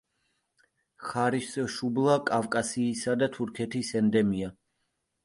[1.09, 4.49] ხარისშუბლა კავკასიისა და თურქეთის ენდემია.